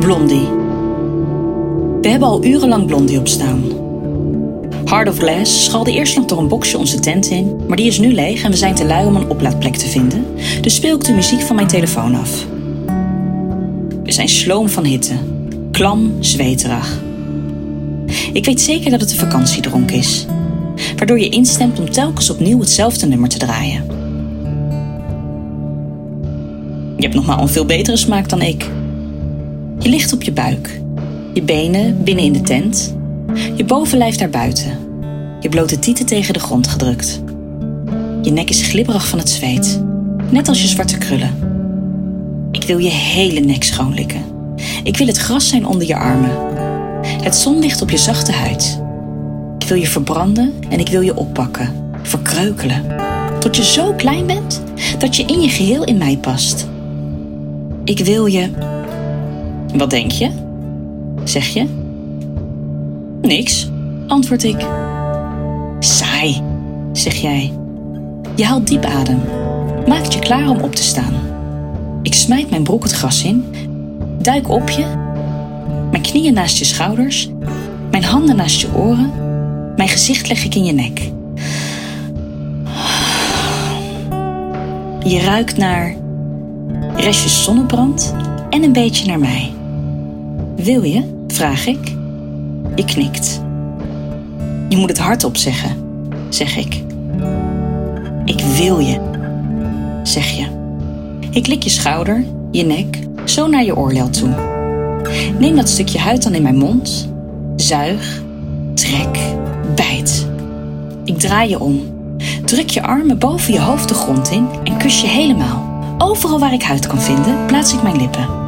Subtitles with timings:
[0.00, 0.48] Blondie.
[2.00, 3.62] We hebben al urenlang Blondie op staan.
[4.84, 7.98] Hard of Glass schalde eerst nog door een boxje onze tent in, maar die is
[7.98, 10.24] nu leeg en we zijn te lui om een oplaadplek te vinden,
[10.60, 12.46] dus speel ik de muziek van mijn telefoon af.
[14.04, 15.14] We zijn sloom van hitte,
[15.70, 17.02] klam, zweterig.
[18.32, 20.26] Ik weet zeker dat het een vakantiedronk is,
[20.96, 23.84] waardoor je instemt om telkens opnieuw hetzelfde nummer te draaien.
[26.96, 28.70] Je hebt nog maar een veel betere smaak dan ik.
[29.84, 30.80] Je ligt op je buik,
[31.32, 32.94] je benen binnen in de tent,
[33.56, 34.78] je bovenlijf naar buiten,
[35.40, 37.22] je blote tieten tegen de grond gedrukt.
[38.22, 39.82] Je nek is glibberig van het zweet,
[40.30, 41.34] net als je zwarte krullen.
[42.50, 44.24] Ik wil je hele nek schoonlikken.
[44.82, 46.36] Ik wil het gras zijn onder je armen.
[47.22, 48.82] Het zonlicht op je zachte huid.
[49.58, 52.84] Ik wil je verbranden en ik wil je oppakken, verkreukelen.
[53.40, 54.62] Tot je zo klein bent
[54.98, 56.68] dat je in je geheel in mij past.
[57.84, 58.72] Ik wil je.
[59.76, 60.30] Wat denk je?
[61.24, 61.66] Zeg je?
[63.22, 63.70] Niks,
[64.06, 64.66] antwoord ik.
[65.78, 66.42] Saai,
[66.92, 67.52] zeg jij.
[68.34, 69.20] Je haalt diep adem.
[69.86, 71.14] Maakt je klaar om op te staan.
[72.02, 73.44] Ik smijt mijn broek het gras in,
[74.18, 74.84] duik op je,
[75.90, 77.30] mijn knieën naast je schouders,
[77.90, 79.12] mijn handen naast je oren,
[79.76, 81.10] mijn gezicht leg ik in je nek.
[85.04, 85.96] Je ruikt naar
[86.96, 88.14] restjes zonnebrand
[88.50, 89.52] en een beetje naar mij.
[90.56, 91.24] Wil je?
[91.26, 91.94] vraag ik.
[92.74, 93.42] Je knikt.
[94.68, 95.76] Je moet het hardop zeggen,
[96.28, 96.82] zeg ik.
[98.24, 99.00] Ik wil je,
[100.02, 100.46] zeg je.
[101.30, 104.28] Ik lik je schouder, je nek, zo naar je oorlel toe.
[105.38, 107.08] Neem dat stukje huid dan in mijn mond.
[107.56, 108.22] Zuig,
[108.74, 109.18] trek,
[109.74, 110.28] bijt.
[111.04, 111.80] Ik draai je om.
[112.44, 115.64] Druk je armen boven je hoofd de grond in en kus je helemaal.
[115.98, 118.43] Overal waar ik huid kan vinden, plaats ik mijn lippen.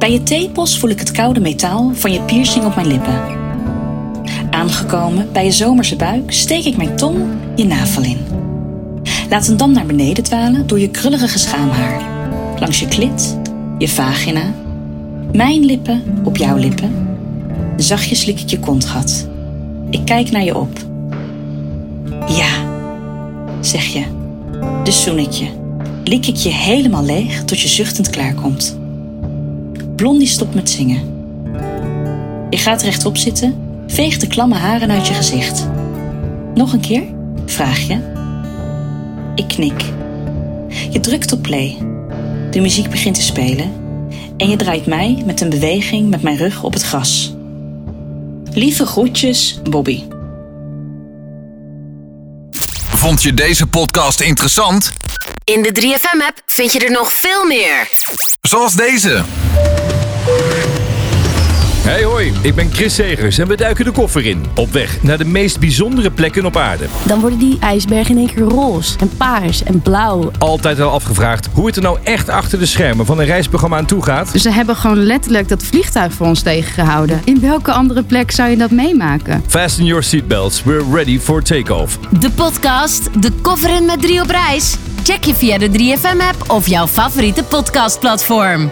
[0.00, 3.20] Bij je tepels voel ik het koude metaal van je piercing op mijn lippen.
[4.50, 7.18] Aangekomen bij je zomerse buik steek ik mijn tong
[7.56, 8.18] je navel in.
[9.28, 12.02] Laat hem dan naar beneden dwalen door je krullige schaamhaar.
[12.60, 13.38] Langs je klit,
[13.78, 14.54] je vagina,
[15.32, 17.08] mijn lippen op jouw lippen.
[17.76, 19.28] Zachtjes lik ik je kontgat.
[19.90, 20.78] Ik kijk naar je op.
[22.28, 22.50] Ja,
[23.60, 24.04] zeg je.
[24.84, 25.46] Dus zoen ik je.
[26.04, 28.79] Lik ik je helemaal leeg tot je zuchtend klaarkomt.
[30.00, 31.00] Blondie stopt met zingen.
[32.50, 35.68] Je gaat rechtop zitten, veegt de klamme haren uit je gezicht.
[36.54, 37.02] Nog een keer?
[37.46, 37.98] Vraag je.
[39.34, 39.82] Ik knik.
[40.90, 41.76] Je drukt op play.
[42.50, 43.72] De muziek begint te spelen
[44.36, 47.34] en je draait mij met een beweging met mijn rug op het gras.
[48.50, 50.02] Lieve groetjes, Bobby.
[52.94, 54.92] Vond je deze podcast interessant?
[55.44, 57.90] In de 3FM-app vind je er nog veel meer.
[58.40, 59.24] Zoals deze.
[61.82, 64.44] Hey hoi, ik ben Chris Segers en we duiken de koffer in.
[64.54, 66.86] Op weg naar de meest bijzondere plekken op aarde.
[67.06, 70.30] Dan worden die ijsbergen in één keer roze en paars en blauw.
[70.38, 73.86] Altijd al afgevraagd hoe het er nou echt achter de schermen van een reisprogramma aan
[73.86, 74.30] toe gaat.
[74.34, 77.20] Ze hebben gewoon letterlijk dat vliegtuig voor ons tegengehouden.
[77.24, 79.42] In welke andere plek zou je dat meemaken?
[79.46, 81.98] Fasten your seatbelts, we're ready for takeoff.
[82.20, 84.76] De podcast De Koffer in met 3 op reis.
[85.02, 88.70] Check je via de 3FM-app of jouw favoriete podcastplatform.